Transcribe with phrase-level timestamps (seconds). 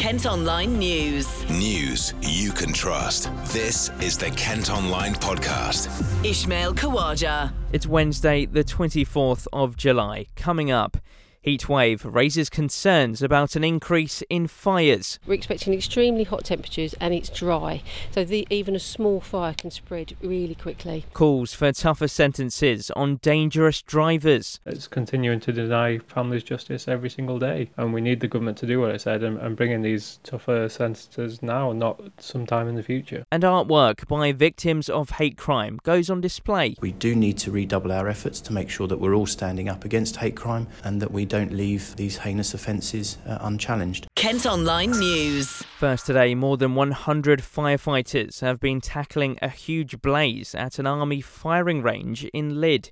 [0.00, 1.44] Kent Online News.
[1.50, 3.30] News you can trust.
[3.52, 5.90] This is the Kent Online Podcast.
[6.24, 7.52] Ishmael Kawaja.
[7.74, 10.24] It's Wednesday, the 24th of July.
[10.36, 10.96] Coming up,
[11.44, 15.18] Heatwave raises concerns about an increase in fires.
[15.26, 19.70] We're expecting extremely hot temperatures and it's dry, so the, even a small fire can
[19.70, 21.06] spread really quickly.
[21.14, 24.60] Calls for tougher sentences on dangerous drivers.
[24.66, 28.66] It's continuing to deny families justice every single day, and we need the government to
[28.66, 32.74] do what it said and, and bring in these tougher sentences now, not sometime in
[32.74, 33.24] the future.
[33.32, 36.76] And artwork by victims of hate crime goes on display.
[36.82, 39.86] We do need to redouble our efforts to make sure that we're all standing up
[39.86, 44.08] against hate crime and that we don't leave these heinous offences uh, unchallenged.
[44.16, 45.62] Kent Online News.
[45.78, 51.20] First today, more than 100 firefighters have been tackling a huge blaze at an army
[51.20, 52.90] firing range in Lydd.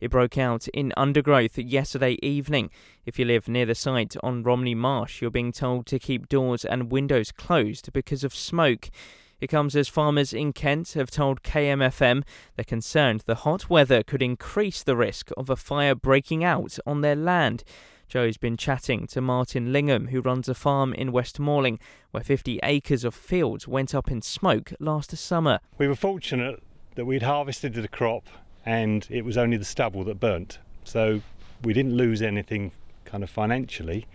[0.00, 2.70] It broke out in undergrowth yesterday evening.
[3.06, 6.64] If you live near the site on Romney Marsh, you're being told to keep doors
[6.64, 8.90] and windows closed because of smoke.
[9.38, 12.22] It comes as farmers in Kent have told KMFM
[12.56, 17.02] they're concerned the hot weather could increase the risk of a fire breaking out on
[17.02, 17.62] their land.
[18.08, 21.78] Joe's been chatting to Martin Lingham, who runs a farm in West Malling,
[22.12, 25.58] where 50 acres of fields went up in smoke last summer.
[25.76, 26.62] We were fortunate
[26.94, 28.24] that we'd harvested the crop
[28.64, 30.60] and it was only the stubble that burnt.
[30.84, 31.20] So
[31.62, 32.72] we didn't lose anything
[33.04, 34.06] kind of financially.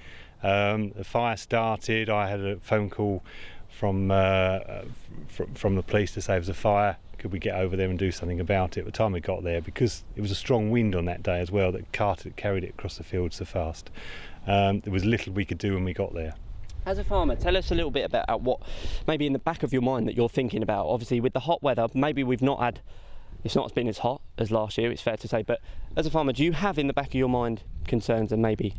[0.42, 3.22] Um, the fire started, I had a phone call
[3.72, 4.60] from, uh,
[5.28, 6.98] from from the police to say there was a fire.
[7.18, 8.82] Could we get over there and do something about it?
[8.82, 11.40] By the time we got there, because it was a strong wind on that day
[11.40, 13.92] as well that carted, carried it across the field so fast,
[14.48, 16.34] um, there was little we could do when we got there.
[16.84, 18.60] As a farmer, tell us a little bit about what
[19.08, 20.88] maybe in the back of your mind that you're thinking about.
[20.88, 22.80] Obviously, with the hot weather, maybe we've not had,
[23.44, 25.44] it's not been as hot as last year, it's fair to say.
[25.44, 25.62] But
[25.96, 28.74] as a farmer, do you have in the back of your mind concerns and maybe,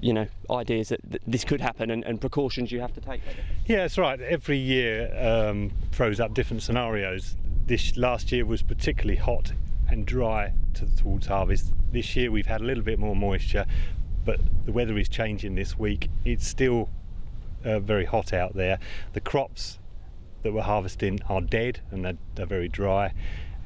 [0.00, 3.20] you know, ideas that th- this could happen and, and precautions you have to take?
[3.66, 4.20] Yeah, that's right.
[4.20, 7.36] Every year um, throws up different scenarios.
[7.66, 9.52] This last year was particularly hot
[9.88, 11.72] and dry to, towards harvest.
[11.92, 13.66] This year we've had a little bit more moisture,
[14.24, 16.08] but the weather is changing this week.
[16.24, 16.90] It's still
[17.64, 18.78] uh, very hot out there.
[19.12, 19.78] The crops
[20.42, 23.12] that we're harvesting are dead and they're, they're very dry.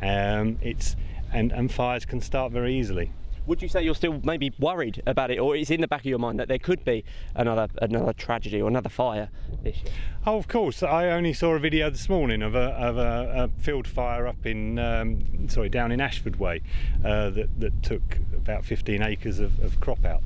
[0.00, 0.96] Um, it's
[1.32, 3.12] and, and fires can start very easily.
[3.50, 6.06] Would you say you're still maybe worried about it, or it's in the back of
[6.06, 9.28] your mind that there could be another another tragedy or another fire
[9.64, 9.92] this year?
[10.24, 10.84] Oh, of course.
[10.84, 14.46] I only saw a video this morning of a, of a, a field fire up
[14.46, 16.62] in, um, sorry, down in Ashford Way
[17.04, 20.22] uh, that, that took about 15 acres of, of crop out.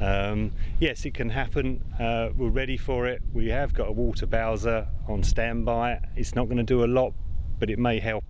[0.00, 1.82] Um, yes, it can happen.
[1.98, 3.22] Uh, we're ready for it.
[3.32, 5.98] We have got a water bowser on standby.
[6.14, 7.12] It's not going to do a lot,
[7.58, 8.22] but it may help.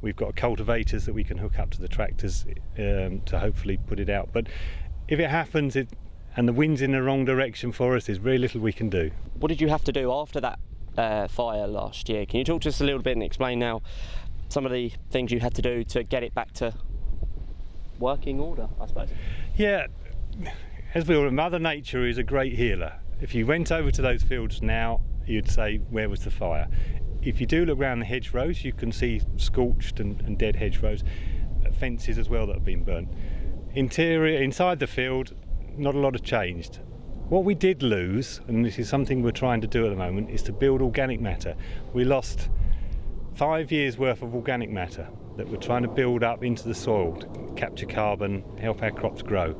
[0.00, 2.46] We've got cultivators that we can hook up to the tractors
[2.78, 4.30] um, to hopefully put it out.
[4.32, 4.46] But
[5.08, 5.88] if it happens, it
[6.36, 9.10] and the wind's in the wrong direction for us, there's very little we can do.
[9.34, 10.60] What did you have to do after that
[10.96, 12.26] uh, fire last year?
[12.26, 13.82] Can you talk to us a little bit and explain now
[14.48, 16.74] some of the things you had to do to get it back to
[17.98, 19.08] working order, I suppose?
[19.56, 19.88] Yeah,
[20.94, 22.94] as we all know, Mother Nature is a great healer.
[23.20, 26.68] If you went over to those fields now, you'd say, where was the fire?
[27.28, 31.04] If you do look around the hedgerows, you can see scorched and, and dead hedgerows,
[31.62, 33.10] uh, fences as well that have been burnt.
[33.74, 35.34] Interior, inside the field,
[35.76, 36.80] not a lot has changed.
[37.28, 40.30] What we did lose, and this is something we're trying to do at the moment,
[40.30, 41.54] is to build organic matter.
[41.92, 42.48] We lost
[43.34, 45.06] five years worth of organic matter
[45.36, 49.20] that we're trying to build up into the soil, to capture carbon, help our crops
[49.20, 49.54] grow.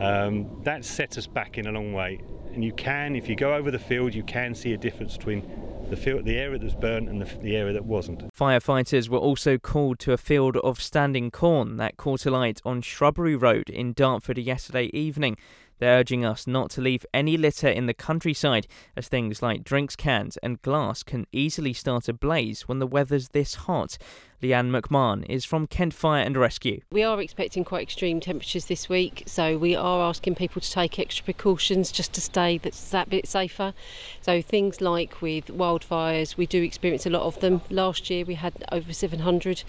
[0.00, 2.20] Um, that set us back in a long way.
[2.52, 5.71] And you can, if you go over the field, you can see a difference between
[5.92, 8.34] the field, the area burnt and the, the area that wasn't.
[8.34, 13.36] Firefighters were also called to a field of standing corn that caught alight on Shrubbery
[13.36, 15.36] Road in Dartford yesterday evening.
[15.82, 19.96] They're urging us not to leave any litter in the countryside, as things like drinks
[19.96, 23.98] cans and glass can easily start a blaze when the weather's this hot.
[24.42, 26.80] Leanne McMahon is from Kent Fire and Rescue.
[26.90, 30.98] We are expecting quite extreme temperatures this week, so we are asking people to take
[30.98, 33.72] extra precautions just to stay that's that bit safer.
[34.20, 37.62] So things like with wildfires, we do experience a lot of them.
[37.70, 39.62] Last year we had over 700.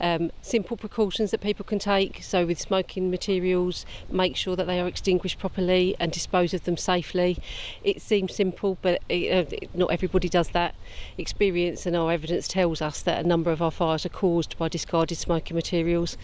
[0.00, 2.22] Um, simple precautions that people can take.
[2.22, 6.76] So with smoking materials, make sure that they are extinguished properly and dispose of them
[6.76, 7.38] safely.
[7.84, 10.74] It seems simple, but it, uh, not everybody does that.
[11.18, 14.68] Experience and our evidence tells us that a number of our fires are caused by
[14.68, 16.16] discarded smoking materials.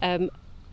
[0.00, 0.30] Um,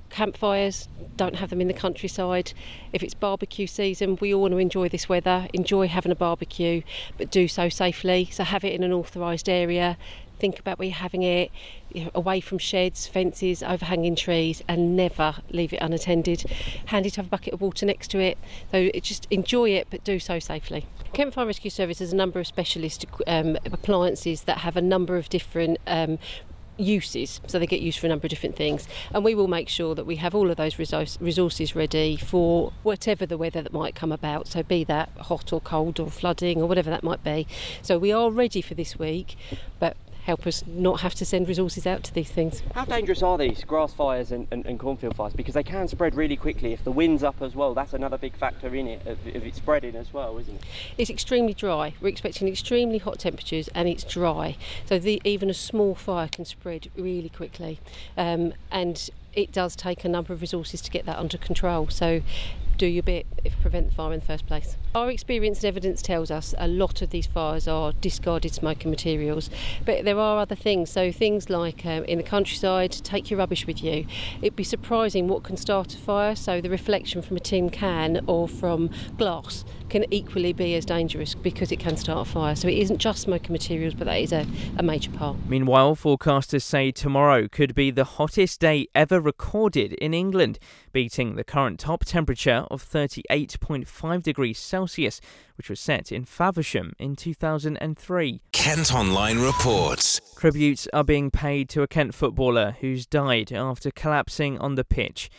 [0.09, 2.53] campfires, don't have them in the countryside.
[2.93, 6.81] If it's barbecue season, we all want to enjoy this weather, enjoy having a barbecue,
[7.17, 8.29] but do so safely.
[8.31, 9.97] So have it in an authorised area.
[10.39, 11.51] Think about where you're having it,
[11.91, 16.45] you know, away from sheds, fences, overhanging trees, and never leave it unattended.
[16.85, 18.37] Handy to have a bucket of water next to it.
[18.71, 20.85] So just enjoy it, but do so safely.
[21.11, 25.17] Kent Fire Rescue Service has a number of specialist um, appliances that have a number
[25.17, 26.19] of different um,
[26.79, 28.87] uses so they get used for a number of different things.
[29.11, 33.25] And we will make sure that we have all of those resources ready for whatever
[33.25, 34.47] the weather that might come about.
[34.47, 37.47] So be that hot or cold or flooding or whatever that might be.
[37.81, 39.37] So we are ready for this week
[39.79, 39.95] but
[40.29, 42.61] help us not have to send resources out to these things.
[42.75, 45.33] How dangerous are these grass fires and, and, and, cornfield fires?
[45.33, 47.73] Because they can spread really quickly if the wind's up as well.
[47.73, 50.63] That's another big factor in it, if it's spreading as well, isn't it?
[50.99, 51.95] It's extremely dry.
[51.99, 54.55] We're expecting extremely hot temperatures and it's dry.
[54.85, 57.79] So the, even a small fire can spread really quickly.
[58.15, 61.87] Um, and it does take a number of resources to get that under control.
[61.89, 62.21] So
[62.77, 64.77] do your bit if prevent the fire in the first place.
[64.95, 69.51] Our experience and evidence tells us a lot of these fires are discarded smoking materials,
[69.85, 70.89] but there are other things.
[70.89, 74.07] So things like um, in the countryside, take your rubbish with you.
[74.41, 76.35] It'd be surprising what can start a fire.
[76.35, 81.35] So the reflection from a tin can or from glass can equally be as dangerous
[81.35, 82.55] because it can start a fire.
[82.55, 84.47] So it isn't just smoking materials, but that is a,
[84.77, 85.37] a major part.
[85.47, 90.57] Meanwhile, forecasters say tomorrow could be the hottest day ever recorded in England,
[90.93, 94.78] beating the current top temperature of 38.5 degrees Celsius,
[95.55, 98.41] which was set in Faversham in 2003.
[98.51, 100.21] Kent Online reports.
[100.37, 105.29] Tributes are being paid to a Kent footballer who's died after collapsing on the pitch.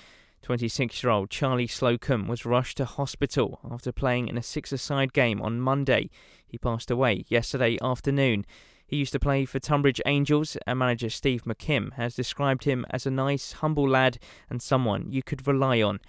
[0.43, 4.79] 26 year old Charlie Slocum was rushed to hospital after playing in a six a
[4.79, 6.11] side game on Monday.
[6.47, 8.45] He passed away yesterday afternoon.
[8.87, 13.07] He used to play for Tonbridge Angels, and manager Steve McKimm has described him as
[13.07, 16.01] a nice, humble lad and someone you could rely on.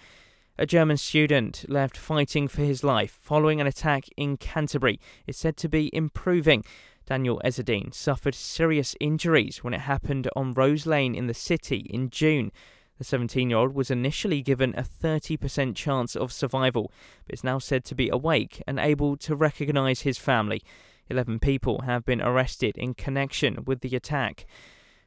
[0.62, 5.58] A German student left fighting for his life following an attack in Canterbury is said
[5.58, 6.64] to be improving.
[7.08, 12.12] Daniel Ezzedine suffered serious injuries when it happened on Rose Lane in the city in
[12.12, 12.52] June.
[13.00, 16.92] The 17 year old was initially given a 30% chance of survival,
[17.26, 20.62] but is now said to be awake and able to recognise his family.
[21.10, 24.46] 11 people have been arrested in connection with the attack.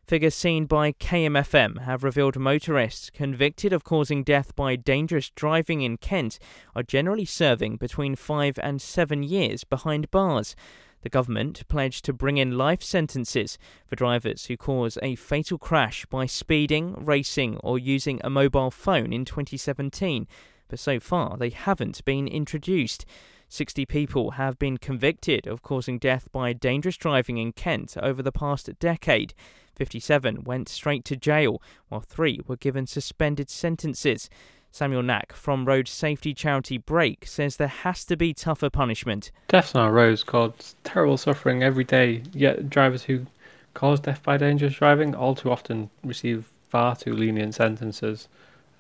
[0.07, 5.97] Figures seen by KMFM have revealed motorists convicted of causing death by dangerous driving in
[5.97, 6.39] Kent
[6.77, 10.55] are generally serving between five and seven years behind bars.
[11.01, 13.57] The government pledged to bring in life sentences
[13.87, 19.11] for drivers who cause a fatal crash by speeding, racing, or using a mobile phone
[19.11, 20.29] in 2017,
[20.69, 23.07] but so far they haven't been introduced.
[23.55, 28.33] 60 people have been convicted of causing death by dangerous driving in Kent over the
[28.33, 29.33] past decade.
[29.77, 34.29] 57 went straight to jail, while three were given suspended sentences.
[34.73, 39.31] Samuel Knack from road safety charity Brake says there has to be tougher punishment.
[39.47, 43.25] Deaths on our roads cause terrible suffering every day, yet drivers who
[43.73, 48.27] cause death by dangerous driving all too often receive far too lenient sentences.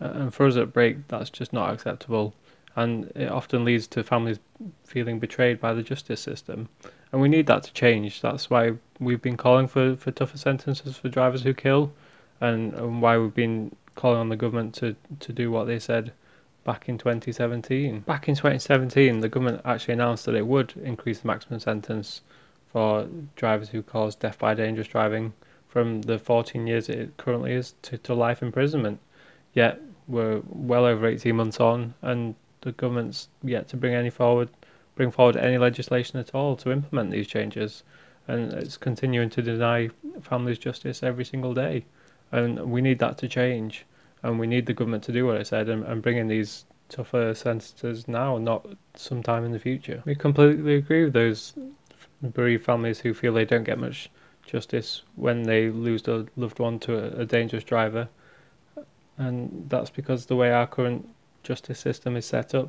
[0.00, 2.34] Uh, and for us at Brake, that's just not acceptable.
[2.76, 4.40] And it often leads to families
[4.84, 6.68] feeling betrayed by the justice system.
[7.12, 8.20] And we need that to change.
[8.20, 11.92] That's why we've been calling for, for tougher sentences for drivers who kill,
[12.40, 16.12] and, and why we've been calling on the government to, to do what they said
[16.64, 18.00] back in 2017.
[18.00, 22.22] Back in 2017, the government actually announced that it would increase the maximum sentence
[22.72, 23.06] for
[23.36, 25.32] drivers who cause death by dangerous driving
[25.68, 28.98] from the 14 years it currently is to, to life imprisonment.
[29.52, 34.48] Yet we're well over 18 months on, and the government's yet to bring any forward,
[34.96, 37.84] bring forward any legislation at all to implement these changes,
[38.26, 39.90] and it's continuing to deny
[40.22, 41.84] families justice every single day.
[42.32, 43.84] And we need that to change,
[44.22, 46.64] and we need the government to do what I said and, and bring in these
[46.88, 50.02] tougher sentences now, not sometime in the future.
[50.04, 51.52] We completely agree with those
[52.32, 54.10] bereaved families who feel they don't get much
[54.46, 58.08] justice when they lose a loved one to a, a dangerous driver,
[59.18, 61.08] and that's because the way our current
[61.44, 62.68] justice system is set up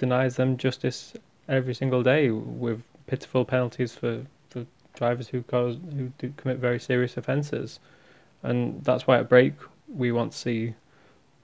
[0.00, 1.12] denies them justice
[1.48, 7.16] every single day with pitiful penalties for, for drivers who cause who commit very serious
[7.16, 7.78] offences.
[8.42, 9.54] And that's why at Brake
[9.88, 10.74] we want to see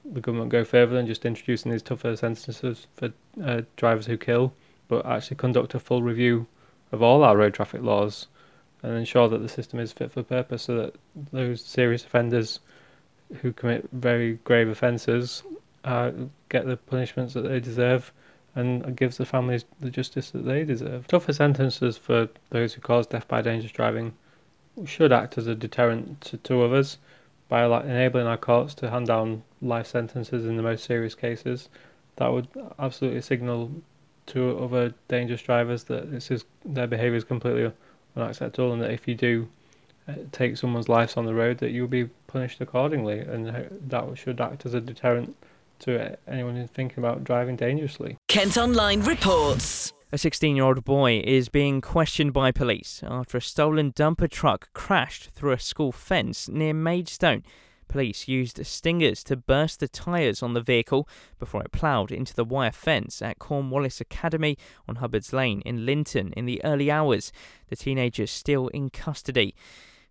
[0.04, 3.12] the government go further than just introducing these tougher sentences for
[3.44, 4.52] uh, drivers who kill,
[4.88, 6.46] but actually conduct a full review
[6.92, 8.28] of all our road traffic laws
[8.82, 10.94] and ensure that the system is fit for purpose so that
[11.32, 12.60] those serious offenders
[13.42, 15.42] who commit very grave offences
[15.86, 16.10] uh,
[16.48, 18.12] get the punishments that they deserve
[18.54, 21.06] and gives the families the justice that they deserve.
[21.06, 24.14] Tougher sentences for those who cause death by dangerous driving
[24.84, 26.98] should act as a deterrent to, to others,
[27.48, 31.68] by enabling our courts to hand down life sentences in the most serious cases.
[32.16, 33.70] That would absolutely signal
[34.26, 37.70] to other dangerous drivers that this is their behaviour is completely
[38.16, 39.48] unacceptable, and that if you do
[40.08, 43.46] uh, take someone's life on the road, that you'll be punished accordingly, and
[43.86, 45.36] that should act as a deterrent
[45.80, 48.18] to anyone who's thinking about driving dangerously.
[48.28, 49.92] Kent Online reports.
[50.12, 54.72] A 16 year old boy is being questioned by police after a stolen dumper truck
[54.72, 57.42] crashed through a school fence near Maidstone.
[57.88, 62.44] Police used stingers to burst the tyres on the vehicle before it ploughed into the
[62.44, 64.56] wire fence at Cornwallis Academy
[64.88, 67.32] on Hubbards Lane in Linton in the early hours.
[67.68, 69.54] The teenager is still in custody.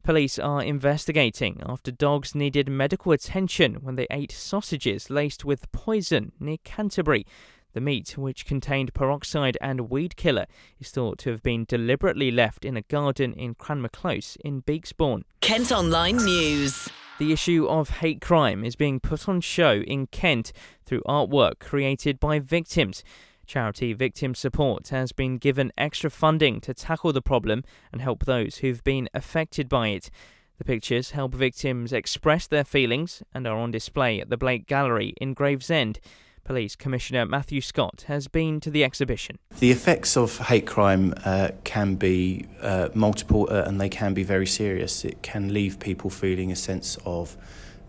[0.05, 6.31] Police are investigating after dogs needed medical attention when they ate sausages laced with poison
[6.39, 7.25] near Canterbury.
[7.73, 10.45] The meat, which contained peroxide and weed killer,
[10.79, 15.23] is thought to have been deliberately left in a garden in Cranmer Close in Bekesbourne.
[15.41, 16.87] Kent Online News.
[17.17, 20.51] The issue of hate crime is being put on show in Kent
[20.85, 23.03] through artwork created by victims.
[23.45, 28.57] Charity Victim Support has been given extra funding to tackle the problem and help those
[28.57, 30.09] who've been affected by it.
[30.57, 35.13] The pictures help victims express their feelings and are on display at the Blake Gallery
[35.19, 35.99] in Gravesend.
[36.45, 39.39] Police Commissioner Matthew Scott has been to the exhibition.
[39.59, 44.23] The effects of hate crime uh, can be uh, multiple uh, and they can be
[44.23, 45.03] very serious.
[45.03, 47.35] It can leave people feeling a sense of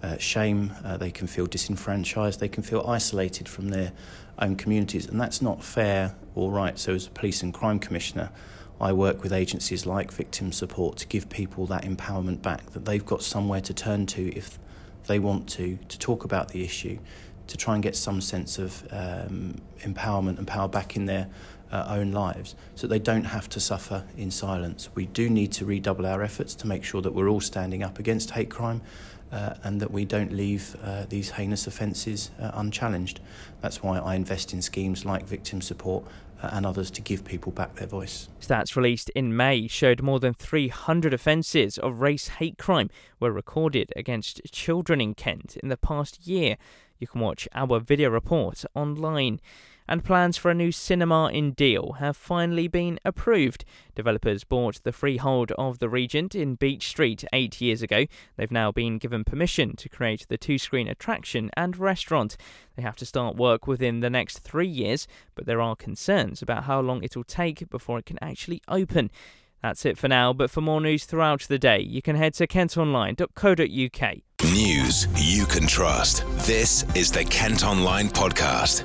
[0.06, 3.92] uh, shame, uh, they can feel disenfranchised, they can feel isolated from their
[4.38, 6.78] own communities, and that's not fair or right.
[6.78, 8.30] So, as a police and crime commissioner,
[8.80, 13.04] I work with agencies like Victim Support to give people that empowerment back, that they've
[13.04, 14.58] got somewhere to turn to if
[15.06, 16.98] they want to, to talk about the issue,
[17.48, 21.28] to try and get some sense of um, empowerment and power back in their
[21.72, 24.88] uh, own lives so they don't have to suffer in silence.
[24.94, 27.98] We do need to redouble our efforts to make sure that we're all standing up
[27.98, 28.82] against hate crime
[29.32, 33.20] uh, and that we don't leave uh, these heinous offences uh, unchallenged.
[33.60, 36.04] That's why I invest in schemes like victim support
[36.42, 38.28] uh, and others to give people back their voice.
[38.40, 43.92] Stats released in May showed more than 300 offences of race hate crime were recorded
[43.96, 46.56] against children in Kent in the past year.
[46.98, 49.40] You can watch our video report online.
[49.88, 53.64] And plans for a new cinema in Deal have finally been approved.
[53.94, 58.06] Developers bought the freehold of the Regent in Beach Street eight years ago.
[58.36, 62.36] They've now been given permission to create the two screen attraction and restaurant.
[62.76, 66.64] They have to start work within the next three years, but there are concerns about
[66.64, 69.10] how long it'll take before it can actually open.
[69.62, 72.46] That's it for now, but for more news throughout the day, you can head to
[72.46, 74.16] kentonline.co.uk.
[74.44, 76.24] News you can trust.
[76.46, 78.84] This is the Kent Online Podcast.